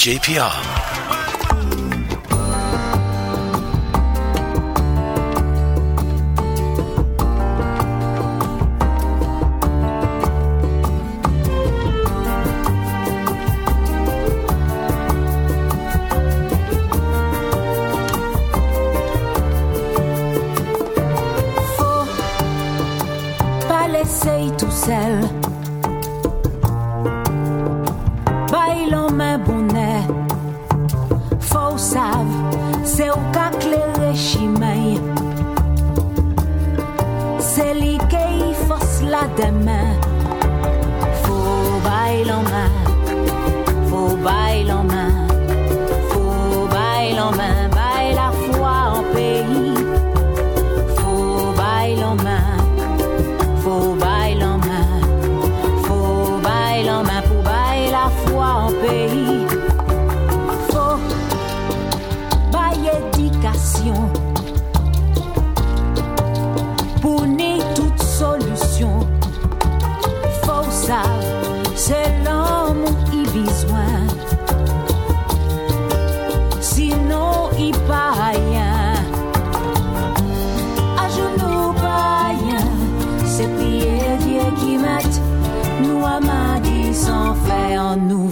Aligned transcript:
JPR. 0.00 0.89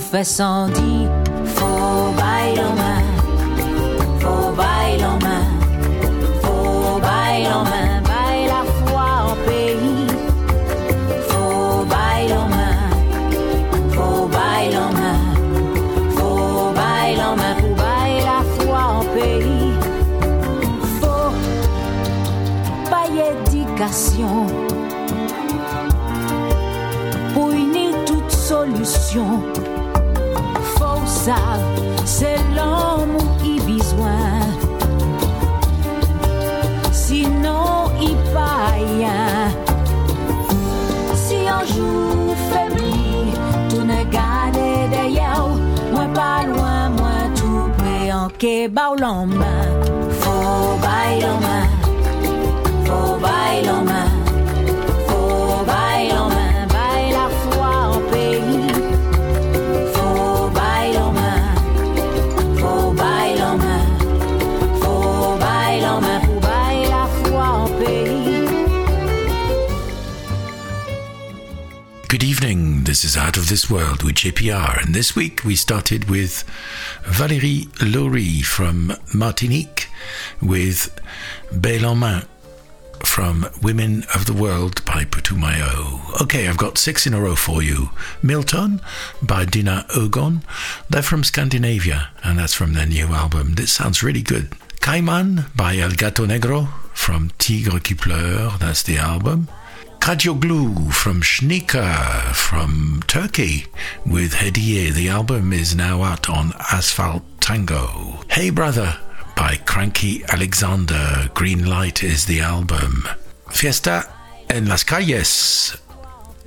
On 0.08 0.16
nous 0.16 0.18
fait 0.18 0.24
sans 0.24 0.68
dire, 0.68 1.10
faut 1.44 2.12
bail 2.16 2.60
en 2.60 2.74
main, 2.74 3.02
faut 4.20 4.52
bail 4.56 5.04
en 5.04 5.18
main, 5.24 5.46
faut 6.42 7.00
bail 7.00 7.46
en 7.46 7.64
main, 7.64 8.02
bail 8.02 8.46
la 8.46 8.64
foi 8.86 9.08
en 9.26 9.36
pays, 9.46 10.06
faut 11.28 11.84
bail 11.84 12.32
en 12.32 12.48
main, 12.48 12.78
faut 13.92 14.26
bail 14.28 14.76
en 14.76 14.92
main, 14.92 15.20
faut 16.16 16.72
bail 16.74 17.20
en 17.20 17.36
main, 17.36 17.54
pour 17.60 17.74
bail 17.76 18.16
la 18.24 18.40
foi 18.64 18.82
en 18.98 19.04
pays, 19.14 19.72
faut 21.00 21.32
pas 22.90 23.06
éducation 23.52 24.46
pour 27.34 27.50
unir 27.50 27.90
toute 28.06 28.30
solution. 28.30 29.57
C'est 32.06 32.38
l'homme 32.56 33.18
qui 33.42 33.60
besoin. 33.60 34.40
Sinon, 36.90 37.90
il 38.00 38.16
pas 38.32 38.72
rien. 38.72 39.50
Si 41.14 41.36
un 41.46 41.64
jour 41.66 42.34
faibli, 42.50 43.32
tout 43.68 43.84
ne 43.84 44.04
garde 44.10 44.90
derrière, 44.90 45.48
moins 45.92 46.08
pas 46.08 46.44
loin, 46.46 46.88
moins 46.90 47.28
tout 47.36 47.68
près 47.76 48.10
en 48.10 48.28
kebab 48.38 48.98
main. 49.00 49.66
Faut 50.20 50.78
bail 50.80 51.24
en 51.24 51.40
main. 51.46 51.68
Faut 52.86 53.16
bail 53.20 53.68
en 53.68 54.07
This 72.98 73.12
is 73.12 73.16
Out 73.16 73.36
of 73.36 73.48
This 73.48 73.70
World 73.70 74.02
with 74.02 74.16
JPR, 74.16 74.82
and 74.82 74.92
this 74.92 75.14
week 75.14 75.44
we 75.44 75.54
started 75.54 76.10
with 76.10 76.42
Valérie 77.04 77.68
Louri 77.80 78.42
from 78.42 78.92
Martinique 79.14 79.86
with 80.42 81.00
Belle 81.52 81.92
en 81.92 82.00
Main 82.00 82.22
from 83.04 83.46
Women 83.62 84.02
of 84.16 84.26
the 84.26 84.32
World 84.32 84.84
by 84.84 85.04
Putumayo. 85.04 86.20
Okay, 86.22 86.48
I've 86.48 86.56
got 86.56 86.76
six 86.76 87.06
in 87.06 87.14
a 87.14 87.20
row 87.20 87.36
for 87.36 87.62
you. 87.62 87.90
Milton 88.20 88.80
by 89.22 89.44
Dina 89.44 89.86
Ogon. 89.94 90.42
They're 90.90 91.00
from 91.00 91.22
Scandinavia, 91.22 92.08
and 92.24 92.36
that's 92.36 92.54
from 92.54 92.72
their 92.72 92.86
new 92.86 93.14
album. 93.14 93.54
This 93.54 93.72
sounds 93.72 94.02
really 94.02 94.22
good. 94.22 94.50
Caiman 94.80 95.44
by 95.54 95.76
El 95.76 95.92
Gato 95.92 96.26
Negro 96.26 96.66
from 96.94 97.30
Tigre 97.38 97.78
qui 97.78 97.94
pleure. 97.94 98.58
That's 98.58 98.82
the 98.82 98.96
album. 98.96 99.46
Kadyoglu 100.08 100.90
from 100.90 101.20
Schnika 101.20 102.34
from 102.34 103.02
Turkey 103.06 103.66
with 104.06 104.32
Hediye. 104.32 104.90
The 104.90 105.10
album 105.10 105.52
is 105.52 105.74
now 105.74 106.02
out 106.02 106.30
on 106.30 106.54
Asphalt 106.72 107.22
Tango. 107.42 108.24
Hey 108.30 108.48
Brother 108.48 108.98
by 109.36 109.56
Cranky 109.66 110.24
Alexander. 110.30 111.28
Green 111.34 111.66
Light 111.66 112.02
is 112.02 112.24
the 112.24 112.40
album. 112.40 113.06
Fiesta 113.50 114.10
en 114.48 114.66
las 114.66 114.82
calles. 114.82 115.76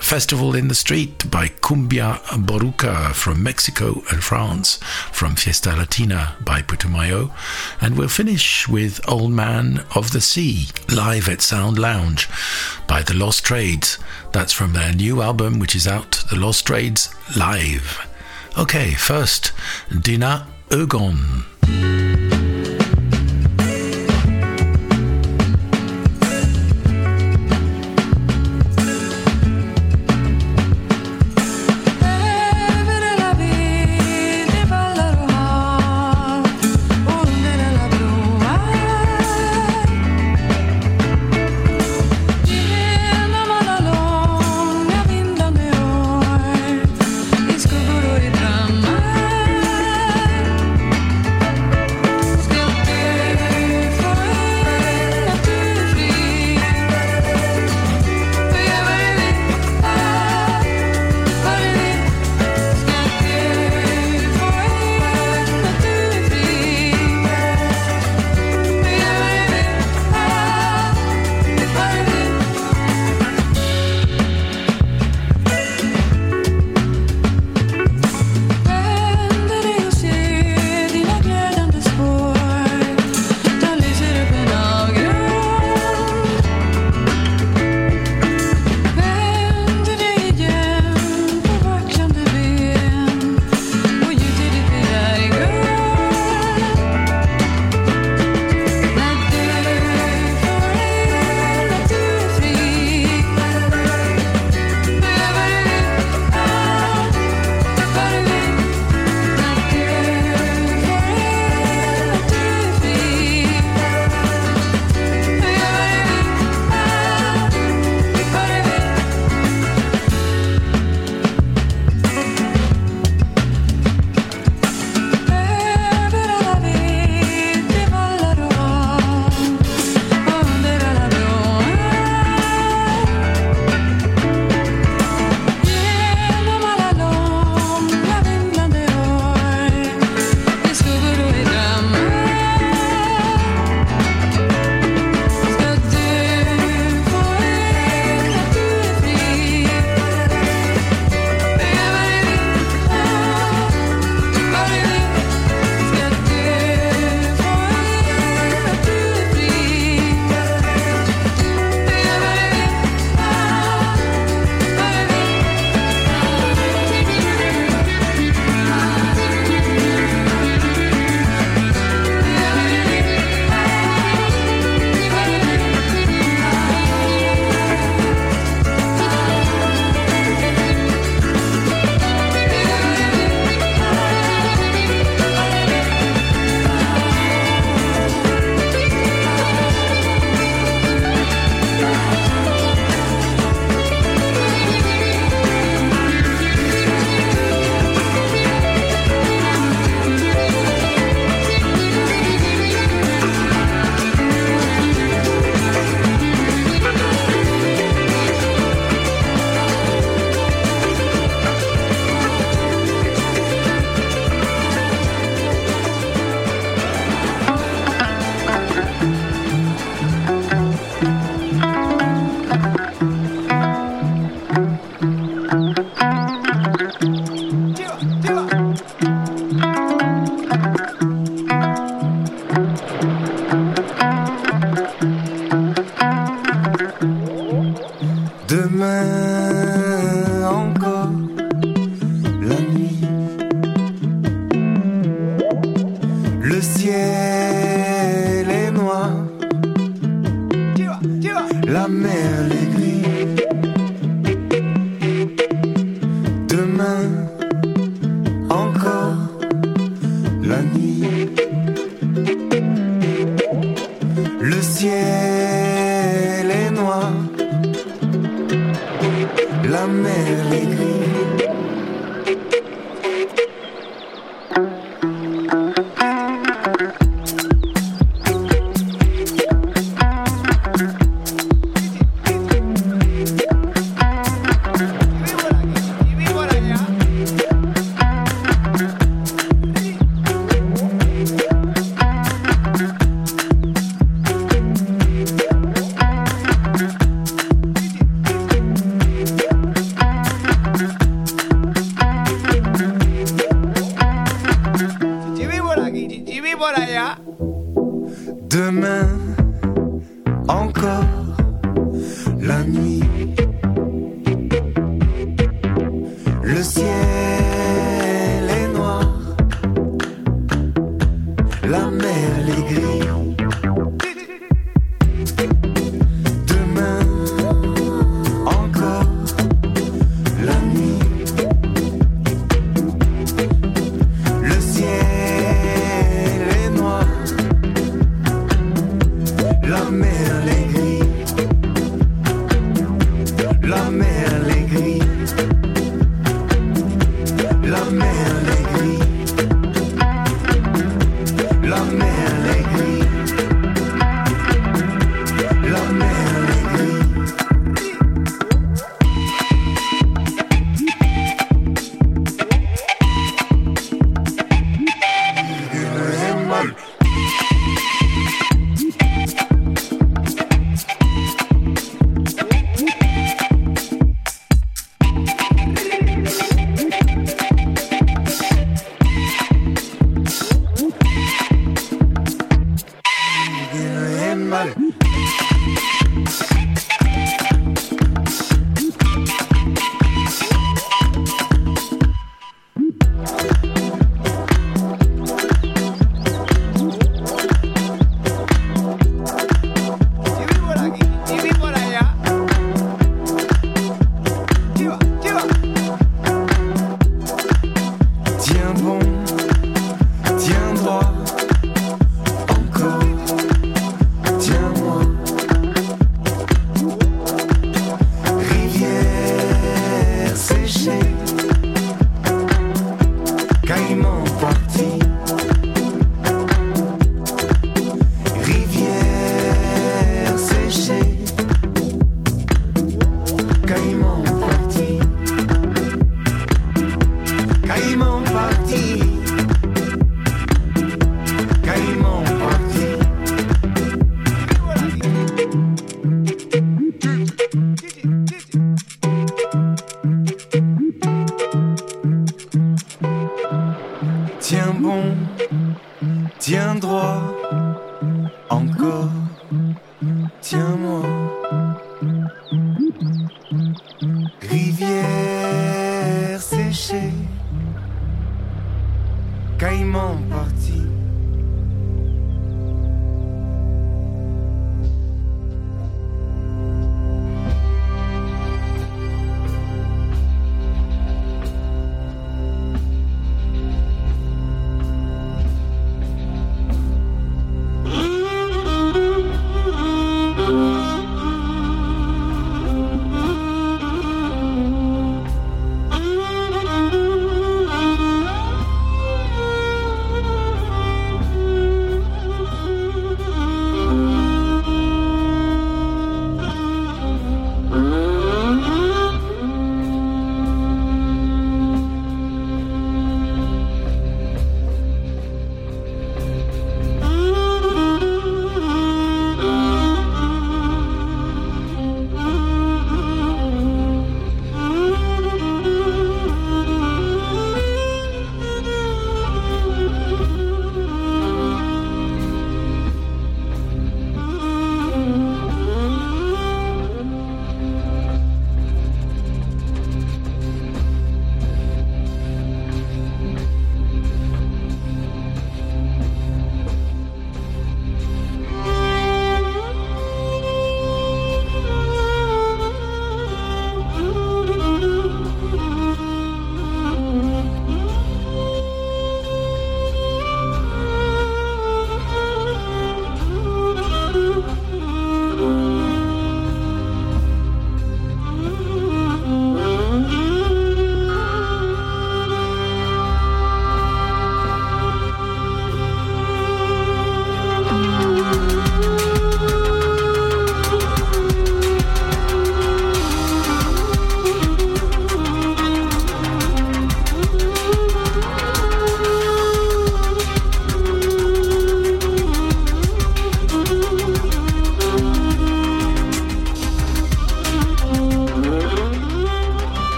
Festival 0.00 0.54
in 0.54 0.68
the 0.68 0.74
Street 0.74 1.30
by 1.30 1.48
Cumbia 1.48 2.18
Boruca 2.44 3.12
from 3.12 3.42
Mexico 3.42 4.02
and 4.10 4.22
France, 4.22 4.78
from 5.12 5.34
Fiesta 5.34 5.74
Latina 5.76 6.36
by 6.44 6.62
Putumayo. 6.62 7.32
And 7.80 7.96
we'll 7.96 8.08
finish 8.08 8.68
with 8.68 9.06
Old 9.08 9.32
Man 9.32 9.84
of 9.94 10.12
the 10.12 10.20
Sea, 10.20 10.68
live 10.88 11.28
at 11.28 11.42
Sound 11.42 11.78
Lounge 11.78 12.28
by 12.86 13.02
The 13.02 13.14
Lost 13.14 13.44
Trades. 13.44 13.98
That's 14.32 14.52
from 14.52 14.72
their 14.72 14.92
new 14.92 15.22
album, 15.22 15.58
which 15.58 15.74
is 15.76 15.86
out, 15.86 16.24
The 16.30 16.36
Lost 16.36 16.66
Trades 16.66 17.14
Live. 17.36 18.06
Okay, 18.56 18.92
first, 18.92 19.52
Dina 20.00 20.46
Ogon. 20.70 22.07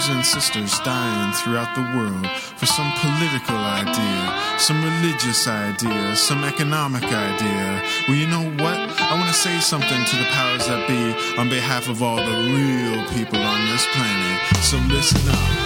brothers 0.00 0.16
and 0.16 0.24
sisters 0.24 0.78
dying 0.80 1.32
throughout 1.34 1.74
the 1.74 1.82
world 1.96 2.26
for 2.56 2.64
some 2.64 2.90
political 3.00 3.56
idea, 3.56 4.58
some 4.58 4.82
religious 4.82 5.46
idea, 5.46 6.16
some 6.16 6.42
economic 6.44 7.04
idea. 7.04 7.82
Well, 8.08 8.16
you 8.16 8.26
know 8.26 8.44
what? 8.62 8.78
I 8.78 9.14
want 9.14 9.28
to 9.28 9.34
say 9.34 9.58
something 9.60 10.04
to 10.04 10.16
the 10.16 10.24
powers 10.32 10.66
that 10.68 10.88
be 10.88 11.38
on 11.38 11.48
behalf 11.50 11.88
of 11.88 12.02
all 12.02 12.16
the 12.16 12.22
real 12.22 13.04
people 13.08 13.38
on 13.38 13.66
this 13.66 13.86
planet. 13.92 14.64
So 14.64 14.78
listen 14.88 15.28
up. 15.28 15.59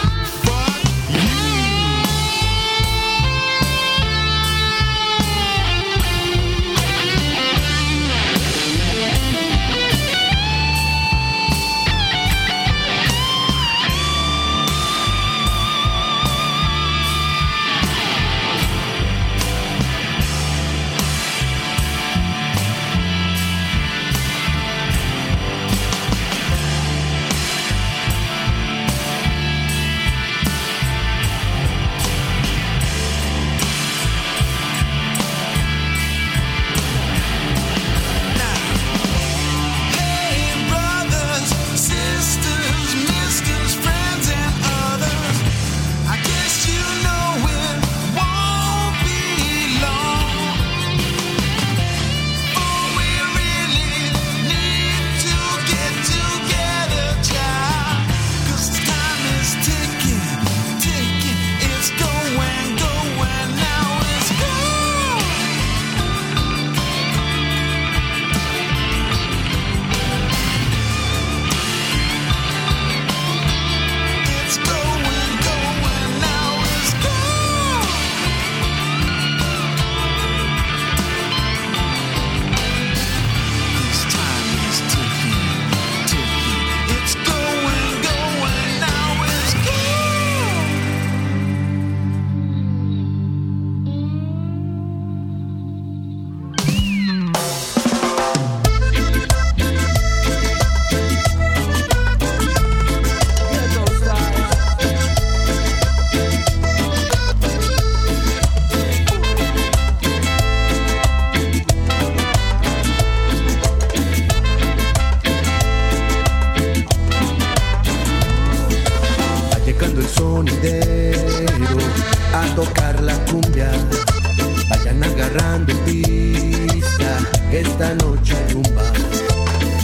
rumba. 128.52 128.82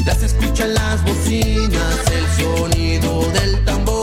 Ya 0.04 0.14
escuchan 0.26 0.74
las 0.74 1.02
bocinas, 1.04 2.10
el 2.12 2.44
sonido 2.44 3.30
del 3.32 3.64
tambor. 3.64 3.99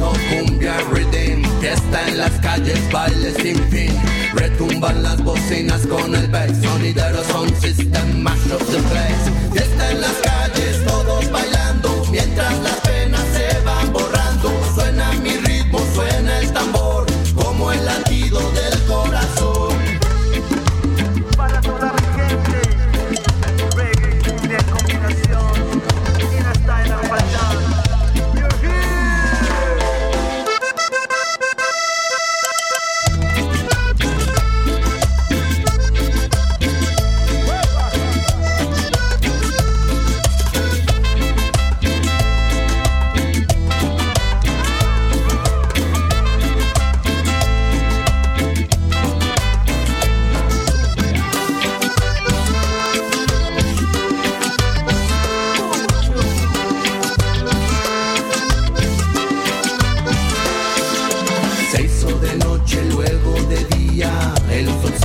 techno, 0.00 0.12
cumbia, 0.30 0.76
rhythm 0.90 1.42
Fiesta 1.60 2.08
en 2.08 2.18
las 2.18 2.32
calles, 2.40 2.80
baile 2.90 3.32
sin 3.32 3.56
fin. 3.68 3.92
Retumban 4.34 5.02
las 5.02 5.22
bocinas 5.22 5.86
con 5.86 6.14
el 6.14 6.28
bass 6.28 6.52
Sonidero, 6.62 7.22
son 7.24 7.48
system, 7.60 8.22
mash 8.22 8.50
of 8.52 8.64
the 8.70 8.78
place 8.88 9.52
Fiesta 9.52 9.90
en 9.90 10.00
las 10.00 10.39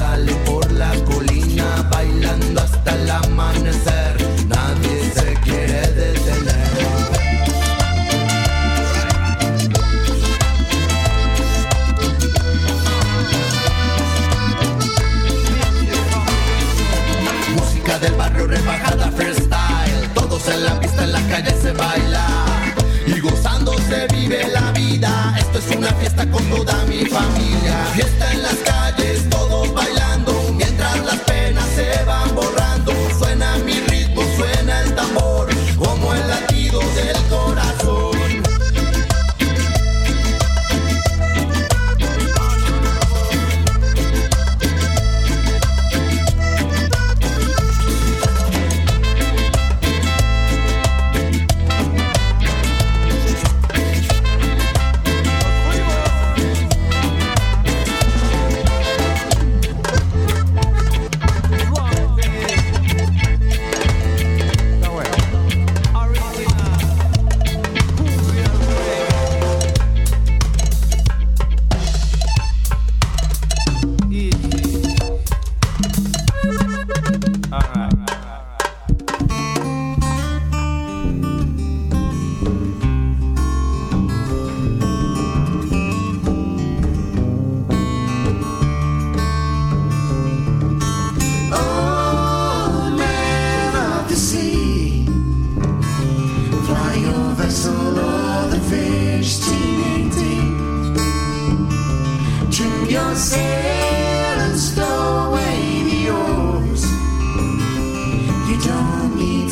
dale 0.06 0.36
por 0.46 0.65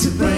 to 0.04 0.10
burn. 0.18 0.33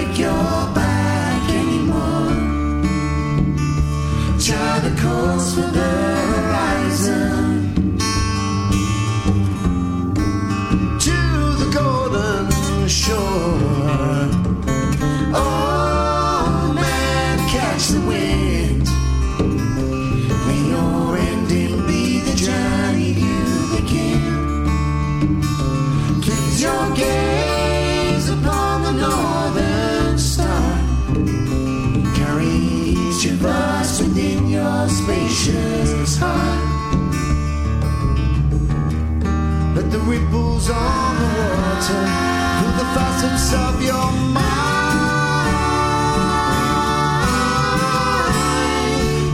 your 43.82 44.12
mind 44.12 44.44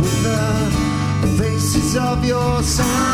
with 0.01 0.23
the 0.23 1.27
faces 1.37 1.97
of 1.97 2.25
your 2.25 2.63
sound. 2.63 3.10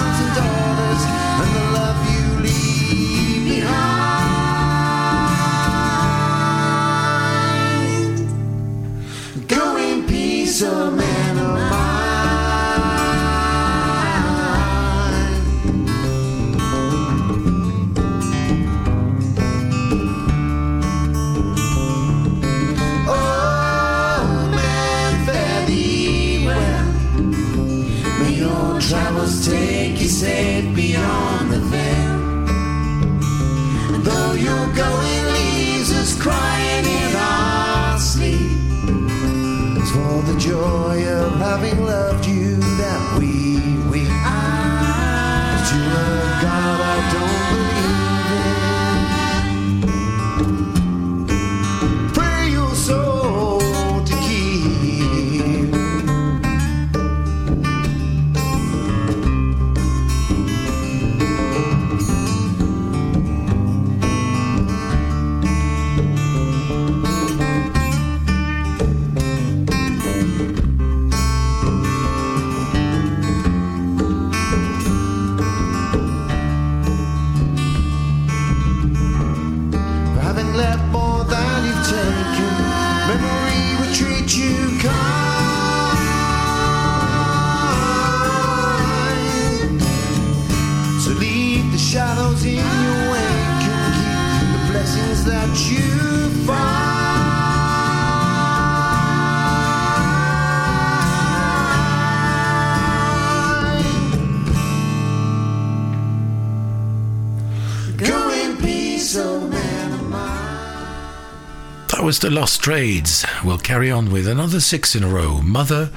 Was 112.07 112.19
the 112.19 112.29
Lost 112.29 112.61
Trades. 112.61 113.25
We'll 113.43 113.57
carry 113.57 113.91
on 113.91 114.13
with 114.13 114.29
another 114.29 114.61
six 114.61 114.95
in 114.95 115.03
a 115.03 115.09
row. 115.09 115.41
Mother 115.41 115.91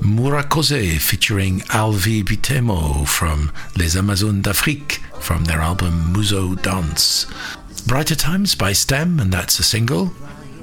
Murakose 0.00 1.00
featuring 1.00 1.60
Alvie 1.68 2.24
Bitemo 2.24 3.06
from 3.06 3.52
Les 3.76 3.94
Amazones 3.94 4.42
d'Afrique 4.42 4.98
from 5.20 5.44
their 5.44 5.60
album 5.60 6.12
Musow 6.12 6.60
Danse. 6.60 7.26
Brighter 7.86 8.16
Times 8.16 8.56
by 8.56 8.72
Stem, 8.72 9.20
and 9.20 9.32
that's 9.32 9.60
a 9.60 9.62
single. 9.62 10.12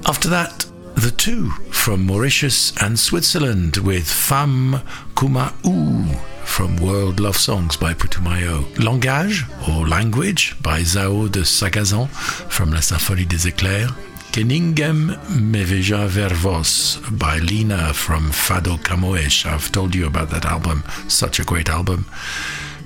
After 0.04 0.28
that, 0.28 0.66
The 0.96 1.10
Two 1.10 1.48
from 1.70 2.04
Mauritius 2.04 2.76
and 2.82 2.98
Switzerland 2.98 3.78
with 3.78 4.06
Femme 4.06 4.82
Kuma 5.18 5.54
U 5.64 6.04
from 6.44 6.76
World 6.76 7.20
Love 7.20 7.38
Songs 7.38 7.74
by 7.78 7.94
Putumayo. 7.94 8.66
Langage 8.78 9.46
or 9.66 9.88
Language 9.88 10.62
by 10.62 10.80
Zaho 10.80 11.32
de 11.32 11.40
Sagazan 11.40 12.10
from 12.50 12.70
La 12.70 12.80
Symphonie 12.80 13.26
des 13.26 13.50
Éclairs. 13.50 13.96
Keningem 14.32 15.16
Meveja 15.26 16.08
Vervos 16.08 17.00
by 17.18 17.38
Lina 17.38 17.92
from 17.92 18.30
Fado 18.30 18.78
Camões. 18.78 19.44
I've 19.44 19.72
told 19.72 19.92
you 19.94 20.06
about 20.06 20.30
that 20.30 20.44
album, 20.44 20.84
such 21.08 21.40
a 21.40 21.44
great 21.44 21.68
album. 21.68 22.06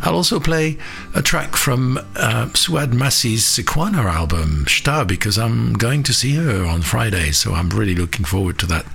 I'll 0.01 0.15
also 0.15 0.41
play 0.41 0.79
a 1.15 1.21
track 1.21 1.55
from 1.55 1.99
uh, 2.17 2.47
Souad 2.55 2.93
Massi's 2.93 3.45
Sequana 3.45 4.05
album, 4.05 4.65
Shta, 4.67 5.07
because 5.07 5.39
I'm 5.39 5.75
going 5.75 6.03
to 6.05 6.15
see 6.15 6.35
her 6.35 6.65
on 6.65 6.81
Friday, 6.81 7.31
so 7.33 7.53
I'm 7.53 7.69
really 7.69 7.95
looking 7.95 8.25
forward 8.25 8.59
to 8.61 8.67
that. 8.67 8.87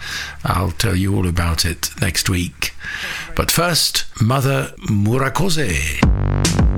I'll 0.44 0.72
tell 0.72 0.96
you 0.96 1.16
all 1.16 1.28
about 1.28 1.66
it 1.66 1.92
next 2.02 2.30
week. 2.30 2.74
But 3.36 3.52
first, 3.52 4.06
Mother 4.22 4.74
Murakose. 4.88 6.69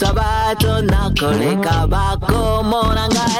Nemisabato 0.00 0.82
nakoleka 0.82 1.86
bako 1.86 2.62
morangai 2.64 3.39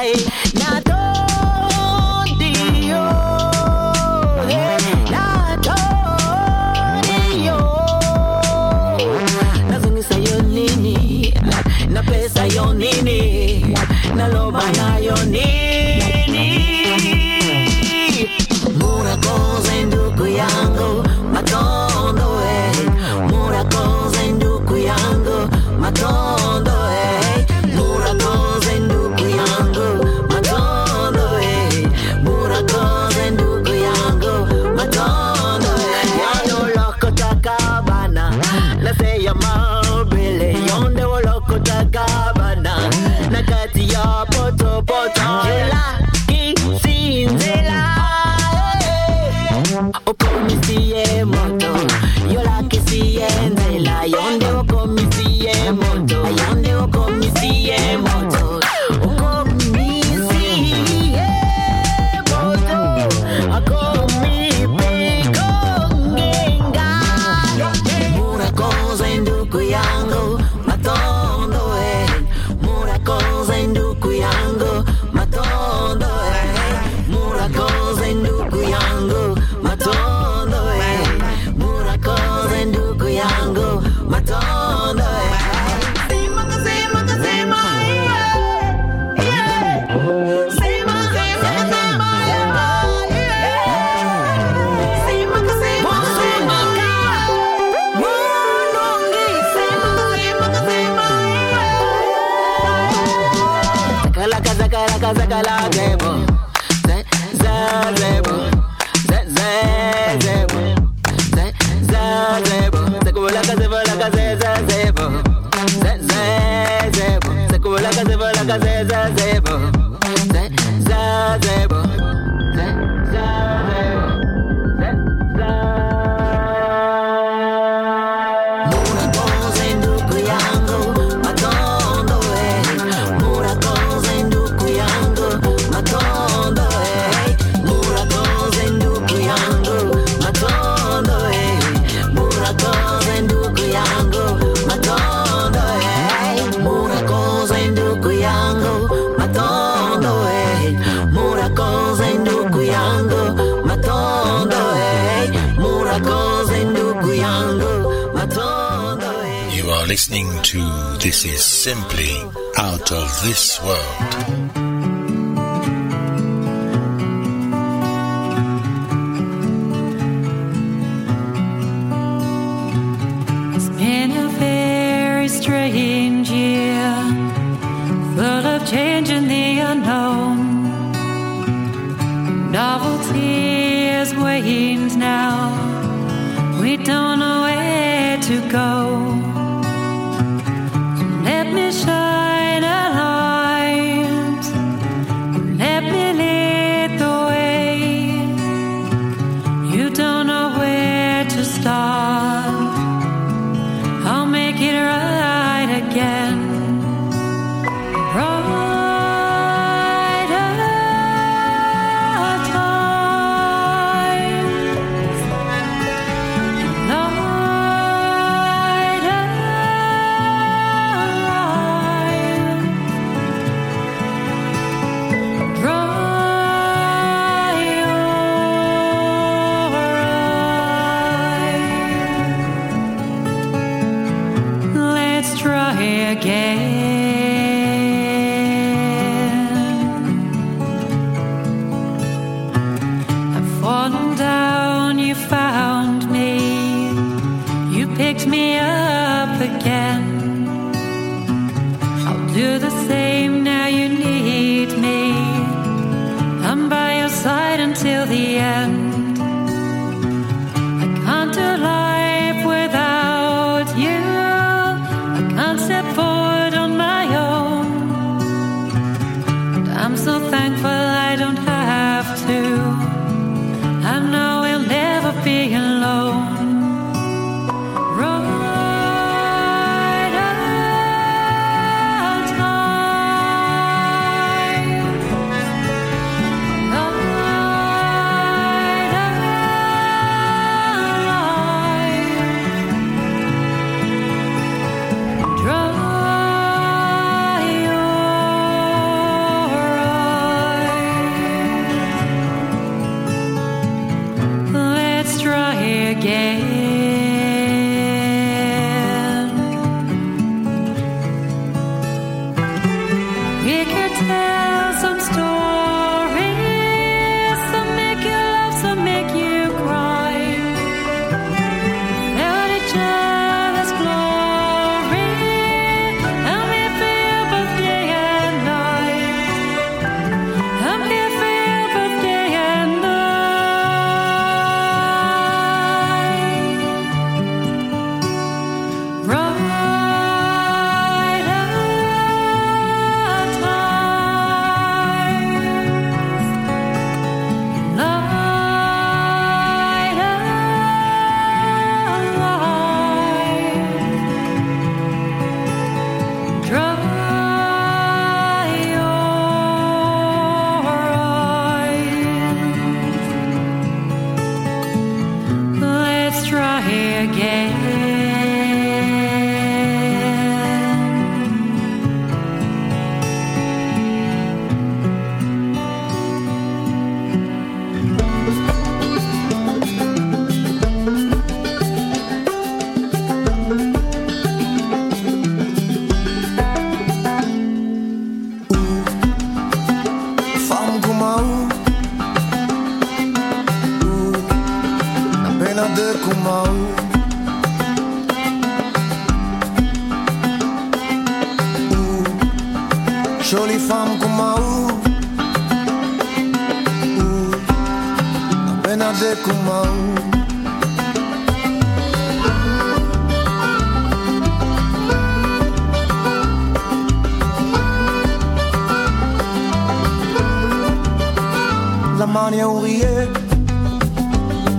manière 422.41 422.55
où 422.55 422.59
riait, 422.61 423.07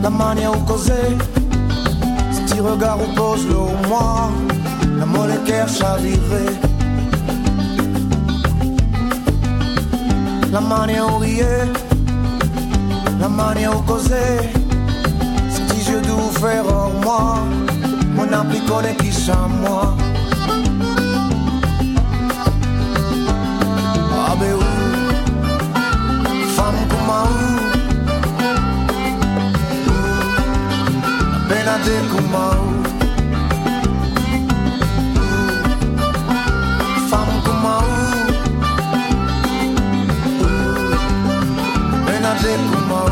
la 0.03 0.11
manière 0.11 0.53
où 0.53 0.63
causer, 0.65 1.17
ce 2.33 2.41
petit 2.43 2.61
regard 2.61 2.99
où 3.01 3.15
pose 3.17 3.45
le 3.47 3.89
moi, 3.89 4.31
la 4.99 5.07
molécule 5.07 5.69
chavirait. 5.69 6.55
La 10.53 10.61
manière 10.61 11.13
où 11.13 11.19
riait, 11.19 11.67
la 13.21 13.29
manière 13.29 13.77
où 13.77 13.83
causer, 13.83 14.39
ce 15.51 15.61
petit 15.63 15.85
jeu 15.85 16.01
d'où 16.03 16.41
faire 16.41 16.65
en 16.73 16.91
moi, 17.03 17.39
mon 18.15 18.33
appli 18.33 18.61
qui 19.01 19.31
à 19.31 19.49
moi. 19.49 19.97
de 31.79 31.97
kumau 32.11 32.65
Fam 37.09 37.29
kumau 37.45 37.87
Ena 42.15 42.33
kumau 42.73 43.09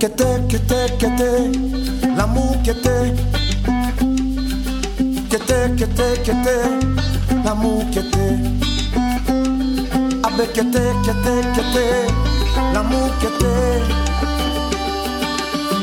Kete, 0.00 0.28
kete, 0.50 0.80
kete 1.00 1.30
L'amour 2.16 2.56
kete 2.64 3.37
kete, 5.48 5.74
kete, 5.76 6.22
kete, 6.24 6.56
l'amour 7.44 7.84
kete. 7.92 8.26
Abe 10.26 10.46
kete, 10.54 10.84
kete, 11.04 11.34
kete, 11.56 11.86
l'amour 12.74 13.10
kete. 13.20 13.54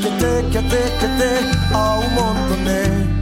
Kete, 0.04 0.32
kete, 0.54 0.82
kete, 1.00 1.30
a 1.74 2.00
un 2.00 2.10
montone. 2.16 3.15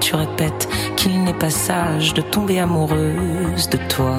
tu 0.00 0.14
répètes 0.14 0.68
qu'il 0.96 1.24
n'est 1.24 1.34
pas 1.34 1.50
sage 1.50 2.14
de 2.14 2.20
tomber 2.20 2.60
amoureuse 2.60 3.68
de 3.68 3.78
toi 3.88 4.18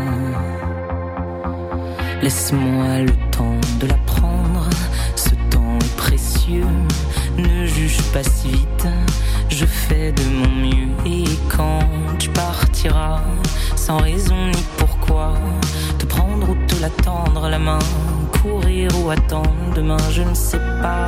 Laisse-moi 2.21 2.99
le 2.99 3.13
temps 3.31 3.59
de 3.79 3.87
la 3.87 3.97
prendre. 4.05 4.67
ce 5.15 5.29
temps 5.49 5.77
est 5.79 5.95
précieux, 5.95 6.67
ne 7.37 7.65
juge 7.65 8.01
pas 8.11 8.23
si 8.23 8.49
vite, 8.49 8.87
je 9.49 9.65
fais 9.65 10.11
de 10.11 10.23
mon 10.23 10.49
mieux 10.49 10.89
et 11.05 11.23
quand 11.55 11.79
tu 12.19 12.29
partiras, 12.29 13.21
sans 13.75 13.97
raison 13.97 14.47
ni 14.47 14.63
pourquoi, 14.77 15.33
te 15.97 16.05
prendre 16.05 16.49
ou 16.49 16.55
te 16.67 16.81
l'attendre, 16.81 17.47
la 17.47 17.59
main, 17.59 17.79
courir 18.41 18.89
ou 19.01 19.09
attendre 19.09 19.73
demain, 19.75 19.97
je 20.11 20.23
ne 20.23 20.33
sais 20.33 20.61
pas. 20.81 21.05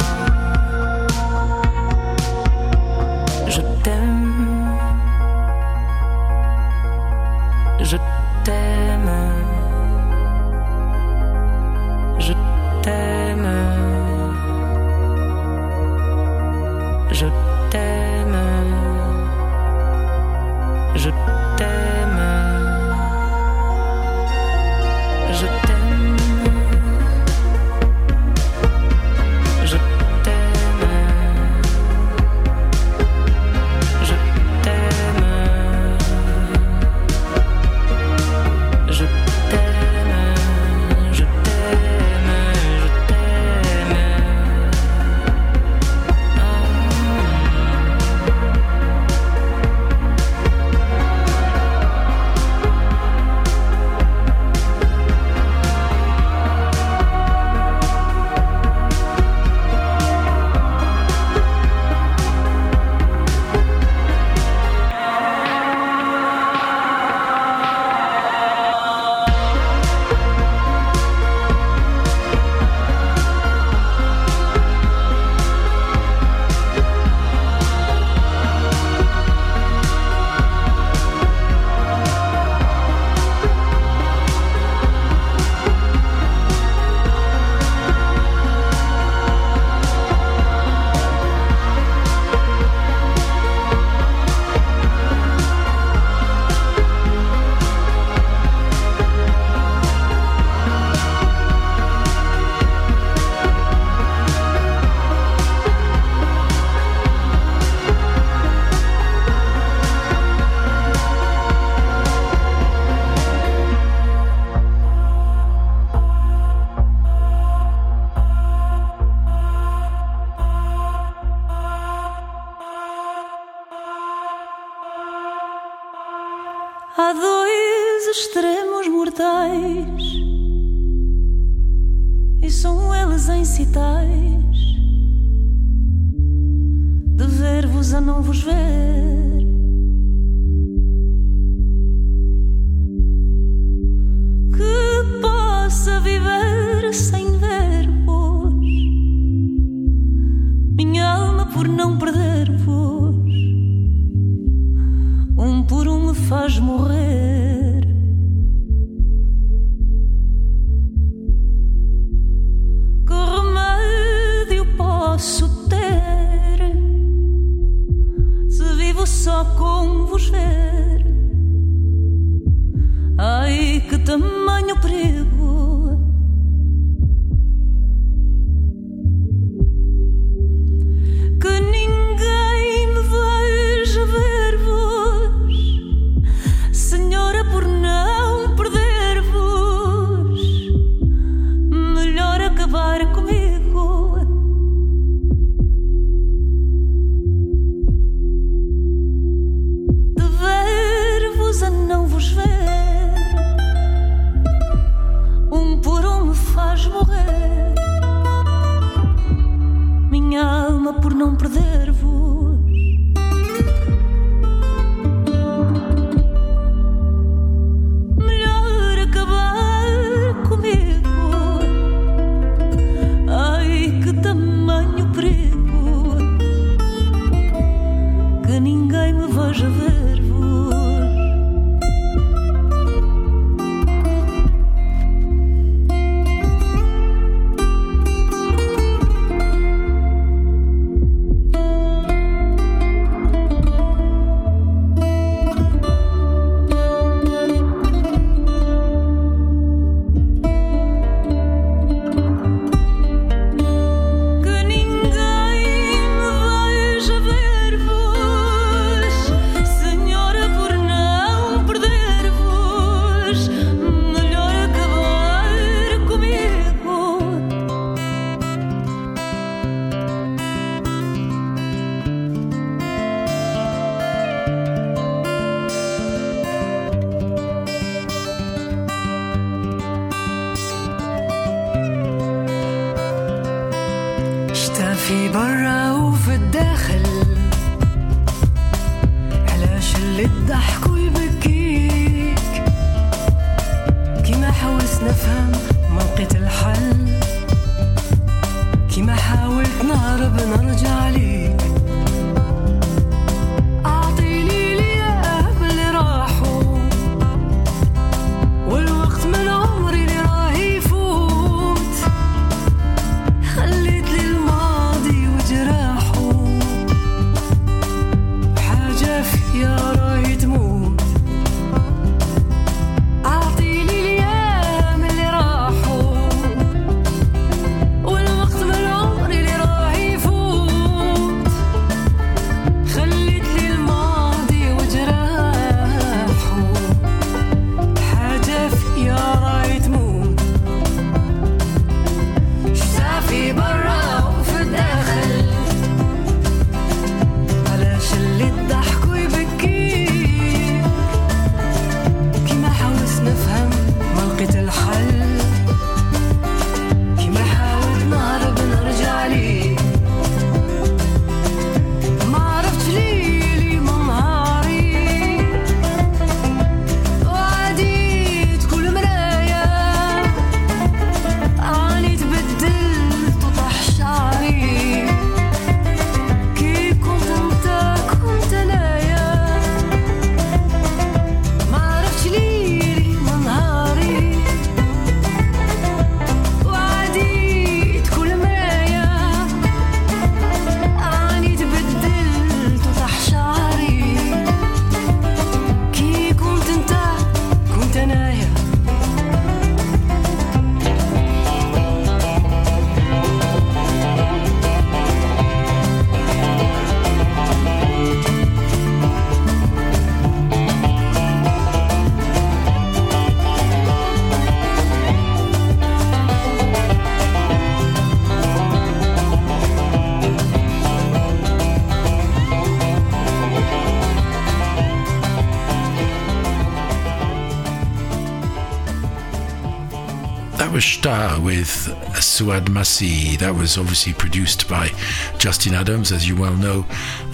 With 431.60 431.94
Souad 432.14 432.70
Massi. 432.70 433.36
That 433.36 433.54
was 433.54 433.78
obviously 433.78 434.14
produced 434.14 434.70
by 434.70 434.92
Justin 435.40 435.74
Adams, 435.74 436.14
as 436.14 436.26
you 436.26 436.38
well 436.38 436.56
know. 436.56 436.86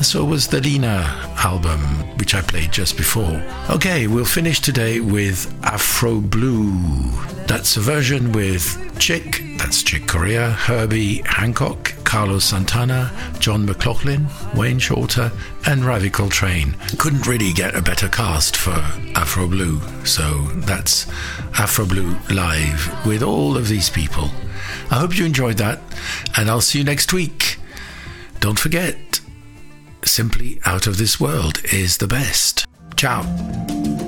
So 0.02 0.26
was 0.26 0.48
the 0.48 0.62
Lina 0.62 1.06
album, 1.38 1.80
which 2.18 2.34
I 2.34 2.42
played 2.42 2.72
just 2.72 2.98
before. 2.98 3.40
Okay, 3.70 4.08
we'll 4.08 4.26
finish 4.26 4.60
today 4.60 5.00
with 5.00 5.54
Afro 5.64 6.22
Blue. 6.22 6.72
That's 7.46 7.78
a 7.78 7.82
version 7.82 8.32
with 8.32 8.98
Chick, 8.98 9.44
that's 9.60 9.84
Chick 9.84 10.08
Corea, 10.08 10.54
Herbie 10.54 11.22
Hancock, 11.26 11.94
Carlos 12.16 12.46
Santana, 12.46 13.12
John 13.40 13.66
McLaughlin, 13.66 14.28
Wayne 14.56 14.80
Shorter, 14.80 15.34
and 15.66 15.84
Ravi 15.84 16.10
Coltrane. 16.10 16.74
Couldn't 16.98 17.28
really 17.28 17.52
get 17.52 17.76
a 17.76 17.82
better 17.82 18.08
cast 18.08 18.56
for 18.56 18.72
Afro 19.16 19.50
Blue, 19.50 19.82
so 20.06 20.44
that's 20.54 21.10
Afro 21.60 21.86
Blue 21.86 22.16
live 22.30 23.06
with 23.06 23.22
all 23.22 23.58
of 23.58 23.68
these 23.68 23.90
people. 23.90 24.30
I 24.90 25.00
hope 25.00 25.18
you 25.18 25.26
enjoyed 25.26 25.58
that, 25.58 25.82
and 26.38 26.50
I'll 26.50 26.62
see 26.62 26.80
you 26.80 26.86
next 26.86 27.12
week. 27.12 27.58
Don't 28.40 28.58
forget, 28.58 29.20
Simply 30.06 30.62
Out 30.66 30.88
of 30.88 30.98
This 30.98 31.20
World 31.20 31.60
is 31.66 31.98
the 31.98 32.08
best. 32.08 32.66
Ciao. 32.96 34.05